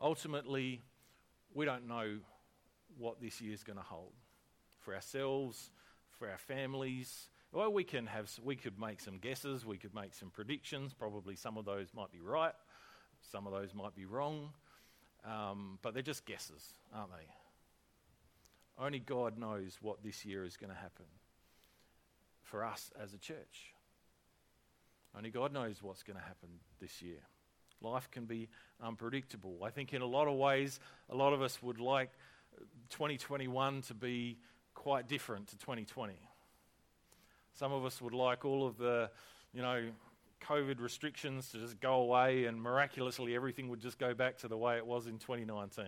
Ultimately, 0.00 0.80
we 1.54 1.66
don't 1.66 1.86
know 1.86 2.18
what 2.98 3.20
this 3.20 3.40
year 3.40 3.52
is 3.52 3.62
going 3.62 3.78
to 3.78 3.84
hold 3.84 4.12
for 4.80 4.94
ourselves, 4.94 5.70
for 6.18 6.28
our 6.28 6.38
families. 6.38 7.28
Well, 7.52 7.72
we 7.72 7.84
can 7.84 8.06
have, 8.06 8.30
we 8.42 8.56
could 8.56 8.78
make 8.78 9.00
some 9.00 9.18
guesses, 9.18 9.64
we 9.64 9.76
could 9.76 9.94
make 9.94 10.14
some 10.14 10.30
predictions. 10.30 10.94
Probably 10.94 11.36
some 11.36 11.56
of 11.56 11.64
those 11.64 11.88
might 11.94 12.12
be 12.12 12.20
right. 12.20 12.52
Some 13.30 13.46
of 13.46 13.52
those 13.52 13.74
might 13.74 13.94
be 13.94 14.04
wrong, 14.04 14.50
um, 15.24 15.78
but 15.82 15.94
they're 15.94 16.02
just 16.02 16.24
guesses, 16.24 16.62
aren't 16.94 17.10
they? 17.10 18.84
Only 18.84 18.98
God 18.98 19.38
knows 19.38 19.78
what 19.80 20.02
this 20.02 20.24
year 20.24 20.44
is 20.44 20.56
going 20.56 20.70
to 20.70 20.76
happen 20.76 21.06
for 22.42 22.64
us 22.64 22.90
as 23.02 23.14
a 23.14 23.18
church. 23.18 23.72
Only 25.16 25.30
God 25.30 25.52
knows 25.52 25.82
what's 25.82 26.02
going 26.02 26.18
to 26.18 26.22
happen 26.22 26.48
this 26.80 27.00
year. 27.00 27.20
Life 27.80 28.10
can 28.10 28.26
be 28.26 28.48
unpredictable. 28.82 29.58
I 29.64 29.70
think, 29.70 29.92
in 29.92 30.02
a 30.02 30.06
lot 30.06 30.28
of 30.28 30.34
ways, 30.34 30.78
a 31.10 31.14
lot 31.14 31.32
of 31.32 31.42
us 31.42 31.62
would 31.62 31.80
like 31.80 32.10
2021 32.90 33.82
to 33.82 33.94
be 33.94 34.38
quite 34.74 35.08
different 35.08 35.48
to 35.48 35.58
2020. 35.58 36.14
Some 37.54 37.72
of 37.72 37.84
us 37.84 38.00
would 38.00 38.14
like 38.14 38.44
all 38.44 38.66
of 38.66 38.76
the, 38.76 39.10
you 39.52 39.62
know, 39.62 39.84
COVID 40.40 40.80
restrictions 40.80 41.50
to 41.50 41.58
just 41.58 41.80
go 41.80 41.94
away 41.94 42.44
and 42.44 42.60
miraculously 42.60 43.34
everything 43.34 43.68
would 43.68 43.80
just 43.80 43.98
go 43.98 44.14
back 44.14 44.38
to 44.38 44.48
the 44.48 44.56
way 44.56 44.76
it 44.76 44.86
was 44.86 45.06
in 45.06 45.18
2019. 45.18 45.84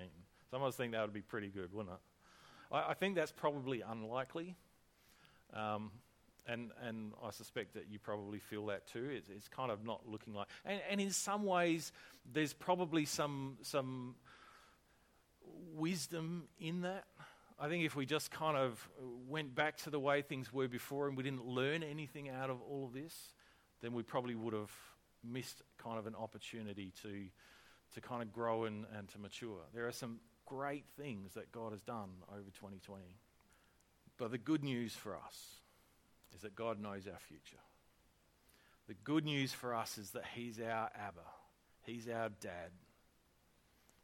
Some 0.50 0.62
of 0.62 0.68
us 0.68 0.76
think 0.76 0.92
that 0.92 1.02
would 1.02 1.12
be 1.12 1.22
pretty 1.22 1.48
good, 1.48 1.72
wouldn't 1.72 1.94
it? 1.94 2.74
I, 2.74 2.90
I 2.90 2.94
think 2.94 3.14
that's 3.14 3.32
probably 3.32 3.82
unlikely. 3.82 4.56
Um, 5.54 5.90
and, 6.46 6.70
and 6.82 7.12
I 7.22 7.30
suspect 7.30 7.74
that 7.74 7.86
you 7.90 7.98
probably 7.98 8.38
feel 8.38 8.66
that 8.66 8.86
too. 8.86 9.10
It's, 9.12 9.28
it's 9.28 9.48
kind 9.48 9.70
of 9.70 9.84
not 9.84 10.08
looking 10.08 10.34
like. 10.34 10.48
And, 10.64 10.80
and 10.90 11.00
in 11.00 11.10
some 11.10 11.44
ways, 11.44 11.92
there's 12.32 12.54
probably 12.54 13.04
some, 13.04 13.58
some 13.62 14.14
wisdom 15.74 16.44
in 16.58 16.82
that. 16.82 17.04
I 17.60 17.68
think 17.68 17.84
if 17.84 17.96
we 17.96 18.06
just 18.06 18.30
kind 18.30 18.56
of 18.56 18.88
went 19.28 19.54
back 19.54 19.76
to 19.78 19.90
the 19.90 19.98
way 19.98 20.22
things 20.22 20.52
were 20.52 20.68
before 20.68 21.08
and 21.08 21.16
we 21.16 21.22
didn't 21.22 21.44
learn 21.44 21.82
anything 21.82 22.28
out 22.28 22.50
of 22.50 22.62
all 22.62 22.84
of 22.86 22.92
this, 22.92 23.32
then 23.82 23.92
we 23.92 24.02
probably 24.02 24.34
would 24.34 24.54
have 24.54 24.72
missed 25.24 25.62
kind 25.82 25.98
of 25.98 26.06
an 26.06 26.14
opportunity 26.14 26.92
to, 27.02 27.24
to 27.94 28.00
kind 28.00 28.22
of 28.22 28.32
grow 28.32 28.64
and, 28.64 28.86
and 28.96 29.08
to 29.08 29.18
mature. 29.18 29.60
There 29.74 29.86
are 29.86 29.92
some 29.92 30.20
great 30.46 30.84
things 30.96 31.34
that 31.34 31.52
God 31.52 31.72
has 31.72 31.82
done 31.82 32.08
over 32.30 32.50
2020. 32.50 33.04
But 34.16 34.30
the 34.30 34.38
good 34.38 34.64
news 34.64 34.94
for 34.94 35.14
us 35.16 35.60
is 36.34 36.42
that 36.42 36.54
God 36.54 36.80
knows 36.80 37.06
our 37.06 37.18
future. 37.28 37.60
The 38.88 38.94
good 39.04 39.24
news 39.24 39.52
for 39.52 39.74
us 39.74 39.98
is 39.98 40.10
that 40.10 40.24
He's 40.34 40.58
our 40.58 40.90
Abba, 40.94 41.26
He's 41.82 42.08
our 42.08 42.30
dad. 42.40 42.70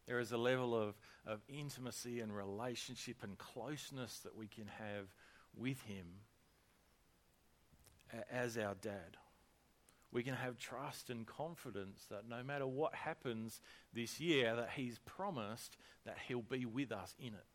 There 0.06 0.18
is 0.18 0.32
a 0.32 0.36
level 0.36 0.74
of, 0.74 0.94
of 1.26 1.40
intimacy 1.48 2.20
and 2.20 2.36
relationship 2.36 3.16
and 3.22 3.38
closeness 3.38 4.18
that 4.18 4.36
we 4.36 4.46
can 4.46 4.66
have 4.66 5.06
with 5.56 5.80
Him 5.82 6.04
as 8.30 8.58
our 8.58 8.74
dad. 8.74 9.16
We 10.14 10.22
can 10.22 10.34
have 10.34 10.56
trust 10.56 11.10
and 11.10 11.26
confidence 11.26 12.06
that 12.08 12.28
no 12.28 12.42
matter 12.44 12.66
what 12.66 12.94
happens 12.94 13.60
this 13.92 14.20
year, 14.20 14.54
that 14.54 14.70
He's 14.76 15.00
promised 15.00 15.76
that 16.06 16.16
He'll 16.28 16.40
be 16.40 16.64
with 16.64 16.92
us 16.92 17.14
in 17.18 17.34
it. 17.34 17.46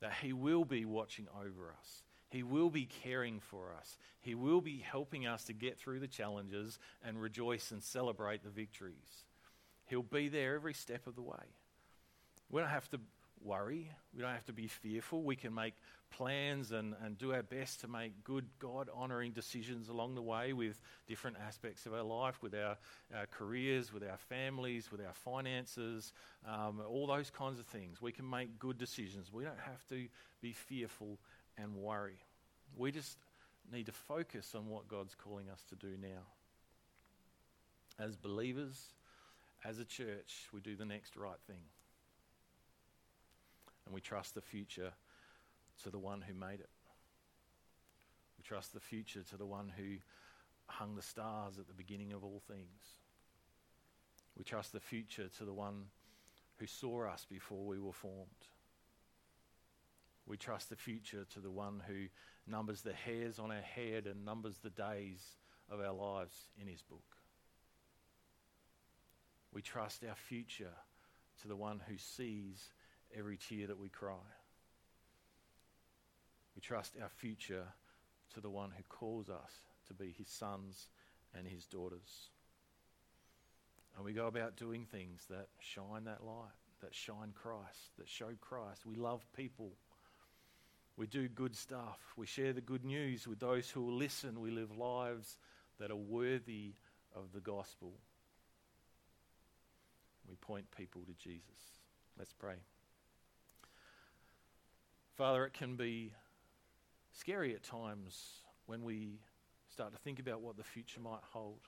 That 0.00 0.14
He 0.22 0.32
will 0.32 0.64
be 0.64 0.86
watching 0.86 1.28
over 1.36 1.74
us. 1.78 2.02
He 2.30 2.42
will 2.42 2.70
be 2.70 2.88
caring 3.04 3.38
for 3.38 3.74
us. 3.78 3.98
He 4.20 4.34
will 4.34 4.62
be 4.62 4.78
helping 4.78 5.26
us 5.26 5.44
to 5.44 5.52
get 5.52 5.78
through 5.78 6.00
the 6.00 6.08
challenges 6.08 6.78
and 7.04 7.20
rejoice 7.20 7.70
and 7.70 7.82
celebrate 7.82 8.42
the 8.42 8.50
victories. 8.50 9.24
He'll 9.86 10.02
be 10.02 10.28
there 10.28 10.54
every 10.54 10.74
step 10.74 11.06
of 11.06 11.16
the 11.16 11.22
way. 11.22 11.54
We 12.50 12.62
don't 12.62 12.70
have 12.70 12.90
to 12.90 13.00
worry. 13.44 13.90
We 14.14 14.22
don't 14.22 14.32
have 14.32 14.46
to 14.46 14.52
be 14.52 14.66
fearful. 14.66 15.22
We 15.22 15.36
can 15.36 15.54
make 15.54 15.74
plans 16.10 16.72
and, 16.72 16.94
and 17.02 17.18
do 17.18 17.32
our 17.32 17.42
best 17.42 17.80
to 17.80 17.88
make 17.88 18.24
good, 18.24 18.46
God 18.58 18.88
honoring 18.94 19.32
decisions 19.32 19.88
along 19.88 20.14
the 20.14 20.22
way 20.22 20.52
with 20.52 20.80
different 21.06 21.36
aspects 21.46 21.86
of 21.86 21.94
our 21.94 22.02
life, 22.02 22.42
with 22.42 22.54
our, 22.54 22.76
our 23.14 23.26
careers, 23.26 23.92
with 23.92 24.02
our 24.02 24.16
families, 24.16 24.90
with 24.90 25.00
our 25.00 25.12
finances, 25.12 26.12
um, 26.46 26.80
all 26.88 27.06
those 27.06 27.30
kinds 27.30 27.58
of 27.58 27.66
things. 27.66 28.00
We 28.00 28.12
can 28.12 28.28
make 28.28 28.58
good 28.58 28.78
decisions. 28.78 29.32
We 29.32 29.44
don't 29.44 29.60
have 29.60 29.86
to 29.88 30.06
be 30.40 30.52
fearful 30.52 31.18
and 31.56 31.76
worry. 31.76 32.18
We 32.76 32.92
just 32.92 33.18
need 33.72 33.86
to 33.86 33.92
focus 33.92 34.54
on 34.54 34.68
what 34.68 34.88
God's 34.88 35.14
calling 35.14 35.50
us 35.50 35.62
to 35.68 35.74
do 35.74 35.96
now. 36.00 36.22
As 37.98 38.16
believers, 38.16 38.80
as 39.64 39.78
a 39.78 39.84
church, 39.84 40.46
we 40.52 40.60
do 40.60 40.76
the 40.76 40.84
next 40.84 41.16
right 41.16 41.38
thing. 41.46 41.64
And 43.88 43.94
we 43.94 44.02
trust 44.02 44.34
the 44.34 44.42
future 44.42 44.92
to 45.82 45.90
the 45.90 45.98
one 45.98 46.20
who 46.20 46.34
made 46.34 46.60
it. 46.60 46.68
We 48.36 48.44
trust 48.44 48.74
the 48.74 48.80
future 48.80 49.22
to 49.30 49.36
the 49.38 49.46
one 49.46 49.72
who 49.74 49.96
hung 50.66 50.94
the 50.94 51.00
stars 51.00 51.58
at 51.58 51.68
the 51.68 51.72
beginning 51.72 52.12
of 52.12 52.22
all 52.22 52.42
things. 52.46 52.98
We 54.36 54.44
trust 54.44 54.74
the 54.74 54.80
future 54.80 55.28
to 55.38 55.44
the 55.46 55.54
one 55.54 55.86
who 56.58 56.66
saw 56.66 57.08
us 57.08 57.24
before 57.30 57.64
we 57.64 57.80
were 57.80 57.94
formed. 57.94 58.28
We 60.26 60.36
trust 60.36 60.68
the 60.68 60.76
future 60.76 61.24
to 61.32 61.40
the 61.40 61.50
one 61.50 61.82
who 61.88 62.08
numbers 62.46 62.82
the 62.82 62.92
hairs 62.92 63.38
on 63.38 63.50
our 63.50 63.62
head 63.62 64.06
and 64.06 64.22
numbers 64.22 64.58
the 64.58 64.68
days 64.68 65.22
of 65.70 65.80
our 65.80 65.94
lives 65.94 66.50
in 66.60 66.66
his 66.66 66.82
book. 66.82 67.16
We 69.50 69.62
trust 69.62 70.04
our 70.06 70.14
future 70.14 70.74
to 71.40 71.48
the 71.48 71.56
one 71.56 71.80
who 71.88 71.96
sees 71.96 72.68
every 73.16 73.36
tear 73.36 73.66
that 73.66 73.78
we 73.78 73.88
cry. 73.88 74.14
We 76.54 76.60
trust 76.60 76.94
our 77.00 77.08
future 77.08 77.64
to 78.34 78.40
the 78.40 78.50
one 78.50 78.70
who 78.76 78.82
calls 78.88 79.28
us 79.28 79.52
to 79.86 79.94
be 79.94 80.14
his 80.16 80.28
sons 80.28 80.88
and 81.36 81.46
his 81.46 81.66
daughters. 81.66 82.30
And 83.96 84.04
we 84.04 84.12
go 84.12 84.26
about 84.26 84.56
doing 84.56 84.84
things 84.84 85.22
that 85.30 85.48
shine 85.60 86.04
that 86.04 86.24
light, 86.24 86.52
that 86.82 86.94
shine 86.94 87.32
Christ, 87.34 87.96
that 87.98 88.08
show 88.08 88.30
Christ. 88.40 88.86
We 88.86 88.96
love 88.96 89.24
people. 89.36 89.72
We 90.96 91.06
do 91.06 91.28
good 91.28 91.56
stuff. 91.56 91.98
We 92.16 92.26
share 92.26 92.52
the 92.52 92.60
good 92.60 92.84
news 92.84 93.26
with 93.26 93.40
those 93.40 93.70
who 93.70 93.82
will 93.82 93.96
listen. 93.96 94.40
We 94.40 94.50
live 94.50 94.76
lives 94.76 95.38
that 95.78 95.90
are 95.90 95.96
worthy 95.96 96.74
of 97.14 97.32
the 97.32 97.40
gospel. 97.40 97.92
We 100.28 100.36
point 100.36 100.66
people 100.76 101.02
to 101.02 101.12
Jesus. 101.14 101.42
Let's 102.18 102.32
pray. 102.32 102.56
Father, 105.18 105.44
it 105.44 105.52
can 105.52 105.74
be 105.74 106.12
scary 107.10 107.52
at 107.52 107.64
times 107.64 108.42
when 108.66 108.84
we 108.84 109.18
start 109.68 109.90
to 109.90 109.98
think 109.98 110.20
about 110.20 110.42
what 110.42 110.56
the 110.56 110.62
future 110.62 111.00
might 111.00 111.24
hold. 111.32 111.58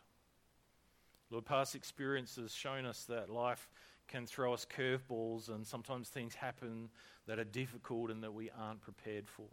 Lord, 1.33 1.47
past 1.47 1.75
experience 1.75 2.37
has 2.37 2.55
shown 2.55 2.87
us 2.87 3.07
that 3.09 3.29
life 3.29 3.69
can 4.07 4.25
throw 4.25 4.55
us 4.55 4.65
curveballs 4.65 5.49
and 5.49 5.67
sometimes 5.67 6.09
things 6.09 6.37
happen 6.37 6.91
that 7.27 7.41
are 7.41 7.45
difficult 7.45 8.13
and 8.13 8.23
that 8.23 8.33
we 8.33 8.51
aren't 8.57 8.83
prepared 8.83 9.29
for. 9.29 9.49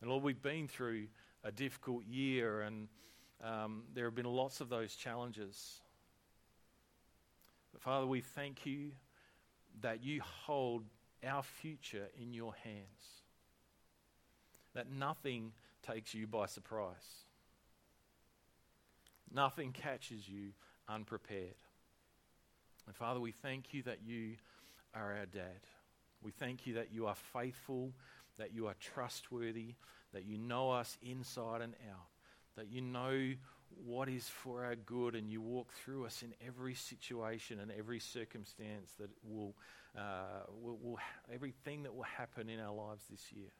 And 0.00 0.10
Lord, 0.10 0.24
we've 0.24 0.42
been 0.42 0.66
through 0.66 1.06
a 1.44 1.52
difficult 1.52 2.04
year 2.06 2.62
and 2.62 2.88
um, 3.40 3.84
there 3.94 4.06
have 4.06 4.16
been 4.16 4.26
lots 4.26 4.60
of 4.60 4.68
those 4.68 4.96
challenges. 4.96 5.80
But 7.72 7.82
Father, 7.82 8.06
we 8.08 8.20
thank 8.20 8.66
you 8.66 8.90
that 9.80 10.02
you 10.02 10.22
hold 10.22 10.82
our 11.26 11.42
future 11.42 12.08
in 12.20 12.32
your 12.32 12.54
hands, 12.64 13.22
that 14.74 14.90
nothing 14.90 15.52
takes 15.82 16.14
you 16.14 16.26
by 16.26 16.46
surprise, 16.46 17.24
nothing 19.32 19.72
catches 19.72 20.28
you 20.28 20.50
unprepared. 20.88 21.54
And 22.86 22.96
Father, 22.96 23.20
we 23.20 23.32
thank 23.32 23.72
you 23.72 23.82
that 23.84 23.98
you 24.04 24.36
are 24.94 25.12
our 25.12 25.26
dad. 25.26 25.60
We 26.22 26.32
thank 26.32 26.66
you 26.66 26.74
that 26.74 26.92
you 26.92 27.06
are 27.06 27.14
faithful, 27.14 27.92
that 28.38 28.54
you 28.54 28.66
are 28.66 28.74
trustworthy, 28.80 29.74
that 30.12 30.24
you 30.24 30.38
know 30.38 30.70
us 30.70 30.98
inside 31.02 31.62
and 31.62 31.74
out, 31.90 32.06
that 32.56 32.70
you 32.70 32.80
know 32.80 33.34
what 33.84 34.08
is 34.08 34.28
for 34.28 34.64
our 34.64 34.76
good, 34.76 35.14
and 35.14 35.30
you 35.30 35.40
walk 35.40 35.72
through 35.84 36.06
us 36.06 36.22
in 36.22 36.34
every 36.46 36.74
situation 36.74 37.60
and 37.60 37.70
every 37.70 37.98
circumstance 37.98 38.92
that 38.98 39.10
will, 39.24 39.54
uh, 39.96 40.44
will, 40.60 40.78
will 40.82 40.98
everything 41.32 41.82
that 41.84 41.94
will 41.94 42.02
happen 42.02 42.48
in 42.48 42.60
our 42.60 42.74
lives 42.74 43.04
this 43.10 43.32
year. 43.32 43.50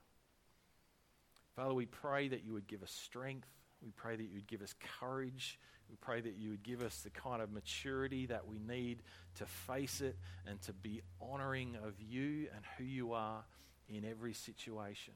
Father, 1.57 1.75
we 1.75 1.87
pray 1.87 2.29
that 2.29 2.45
you 2.45 2.53
would 2.53 2.67
give 2.67 2.83
us 2.83 2.91
strength. 2.91 3.49
We 3.83 3.91
pray 3.91 4.17
that 4.17 4.25
you 4.25 4.37
would 4.37 4.47
give 4.47 4.63
us 4.63 4.75
courage. 5.01 5.59
We 5.91 5.97
pray 6.01 6.21
that 6.23 6.37
you 6.39 6.51
would 6.51 6.63
give 6.63 6.83
us 6.83 7.01
the 7.01 7.11
kind 7.11 7.43
of 7.43 7.53
maturity 7.53 8.27
that 8.27 8.47
we 8.47 8.59
need 8.59 9.03
to 9.37 9.47
face 9.47 10.01
it 10.01 10.17
and 10.47 10.61
to 10.63 10.73
be 10.73 11.03
honoring 11.21 11.77
of 11.85 11.95
you 12.01 12.49
and 12.55 12.65
who 12.79 12.85
you 12.85 13.13
are 13.13 13.45
in 13.89 14.05
every 14.05 14.33
situation. 14.33 15.13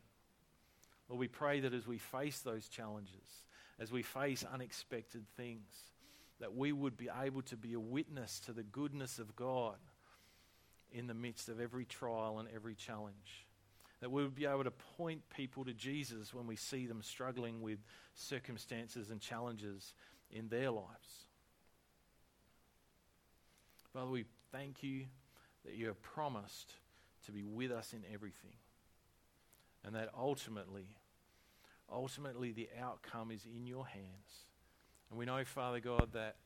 Lord, 1.08 1.20
we 1.20 1.28
pray 1.28 1.60
that 1.60 1.72
as 1.72 1.86
we 1.86 1.98
face 1.98 2.40
those 2.40 2.68
challenges, 2.68 3.44
as 3.78 3.92
we 3.92 4.02
face 4.02 4.44
unexpected 4.52 5.24
things, 5.36 5.70
that 6.40 6.54
we 6.54 6.72
would 6.72 6.96
be 6.96 7.08
able 7.22 7.42
to 7.42 7.56
be 7.56 7.74
a 7.74 7.80
witness 7.80 8.40
to 8.40 8.52
the 8.52 8.62
goodness 8.62 9.18
of 9.18 9.36
God 9.36 9.76
in 10.92 11.06
the 11.06 11.14
midst 11.14 11.48
of 11.48 11.60
every 11.60 11.84
trial 11.84 12.38
and 12.38 12.48
every 12.54 12.74
challenge. 12.74 13.46
That 14.00 14.10
we 14.10 14.22
would 14.22 14.34
be 14.34 14.46
able 14.46 14.64
to 14.64 14.70
point 14.70 15.22
people 15.30 15.64
to 15.64 15.72
Jesus 15.72 16.34
when 16.34 16.46
we 16.46 16.56
see 16.56 16.86
them 16.86 17.02
struggling 17.02 17.62
with 17.62 17.78
circumstances 18.14 19.10
and 19.10 19.20
challenges 19.20 19.94
in 20.30 20.48
their 20.48 20.70
lives. 20.70 21.26
Father, 23.92 24.10
we 24.10 24.26
thank 24.52 24.82
you 24.82 25.06
that 25.64 25.74
you 25.74 25.86
have 25.86 26.00
promised 26.02 26.70
to 27.24 27.32
be 27.32 27.42
with 27.42 27.72
us 27.72 27.92
in 27.92 28.02
everything. 28.12 28.52
And 29.84 29.94
that 29.94 30.10
ultimately, 30.16 30.96
ultimately 31.92 32.52
the 32.52 32.68
outcome 32.80 33.30
is 33.30 33.44
in 33.44 33.66
your 33.66 33.86
hands. 33.86 34.46
And 35.10 35.18
we 35.18 35.24
know, 35.24 35.44
Father 35.44 35.80
God, 35.80 36.10
that 36.12 36.36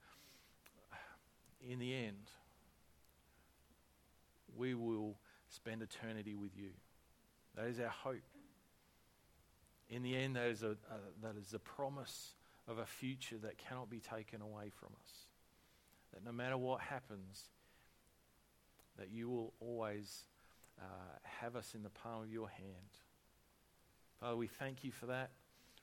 in 1.66 1.78
the 1.78 1.94
end, 1.94 2.30
we 4.56 4.74
will 4.74 5.16
spend 5.48 5.82
eternity 5.82 6.34
with 6.34 6.56
you. 6.56 6.70
That 7.56 7.66
is 7.66 7.80
our 7.80 7.88
hope. 7.88 8.20
in 9.88 10.02
the 10.02 10.16
end, 10.16 10.36
that 10.36 10.46
is 10.46 10.62
a, 10.62 10.70
a, 10.70 11.22
that 11.22 11.36
is 11.36 11.52
a 11.54 11.58
promise 11.58 12.34
of 12.68 12.78
a 12.78 12.86
future 12.86 13.36
that 13.38 13.58
cannot 13.58 13.90
be 13.90 13.98
taken 13.98 14.40
away 14.40 14.70
from 14.70 14.90
us. 15.02 15.12
That 16.12 16.24
no 16.24 16.32
matter 16.32 16.56
what 16.56 16.80
happens, 16.80 17.48
that 18.98 19.10
you 19.10 19.28
will 19.28 19.52
always 19.60 20.24
uh, 20.78 20.84
have 21.22 21.56
us 21.56 21.74
in 21.74 21.82
the 21.82 21.90
palm 21.90 22.22
of 22.22 22.30
your 22.30 22.48
hand. 22.48 22.98
Father, 24.20 24.36
we 24.36 24.48
thank 24.48 24.84
you 24.84 24.92
for 24.92 25.06
that. 25.06 25.30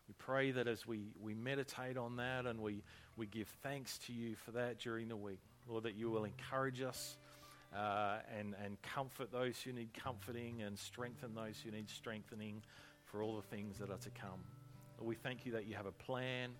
We 0.07 0.13
pray 0.19 0.51
that 0.51 0.67
as 0.67 0.85
we, 0.85 1.07
we 1.19 1.33
meditate 1.33 1.97
on 1.97 2.17
that 2.17 2.45
and 2.45 2.61
we, 2.61 2.83
we 3.17 3.25
give 3.25 3.47
thanks 3.63 3.97
to 4.05 4.13
you 4.13 4.35
for 4.35 4.51
that 4.51 4.79
during 4.79 5.09
the 5.09 5.15
week, 5.15 5.39
Lord, 5.67 5.83
that 5.83 5.95
you 5.95 6.09
will 6.11 6.23
encourage 6.23 6.81
us 6.81 7.17
uh, 7.75 8.19
and, 8.37 8.53
and 8.63 8.81
comfort 8.83 9.31
those 9.31 9.59
who 9.59 9.73
need 9.73 9.89
comforting 9.93 10.61
and 10.61 10.77
strengthen 10.77 11.33
those 11.33 11.59
who 11.63 11.71
need 11.71 11.89
strengthening 11.89 12.61
for 13.05 13.23
all 13.23 13.35
the 13.35 13.55
things 13.55 13.79
that 13.79 13.89
are 13.89 13.97
to 13.97 14.11
come. 14.11 14.39
We 15.01 15.15
thank 15.15 15.45
you 15.45 15.51
that 15.53 15.65
you 15.65 15.75
have 15.75 15.85
a 15.85 15.91
plan 15.91 16.51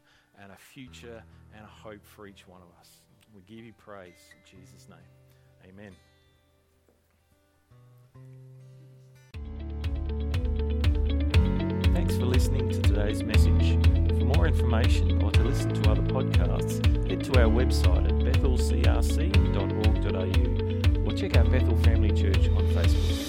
and 0.41 0.51
a 0.51 0.57
future 0.57 1.23
and 1.55 1.63
a 1.63 1.67
hope 1.67 2.05
for 2.05 2.27
each 2.27 2.47
one 2.47 2.61
of 2.61 2.79
us. 2.79 2.89
We 3.35 3.41
give 3.43 3.63
you 3.63 3.73
praise 3.73 4.13
in 4.31 4.59
Jesus' 4.59 4.87
name. 4.89 4.99
Amen. 5.69 5.95
Listening 12.27 12.69
to 12.69 12.81
today's 12.81 13.23
message. 13.23 13.77
For 14.19 14.25
more 14.25 14.47
information 14.47 15.23
or 15.23 15.31
to 15.31 15.43
listen 15.43 15.73
to 15.73 15.91
other 15.91 16.01
podcasts, 16.01 16.85
head 17.09 17.23
to 17.25 17.39
our 17.39 17.47
website 17.47 18.05
at 18.05 18.19
bethelcrc.org.au 18.19 21.09
or 21.09 21.13
check 21.13 21.37
out 21.37 21.49
Bethel 21.51 21.77
Family 21.77 22.11
Church 22.11 22.49
on 22.49 22.63
Facebook. 22.73 23.26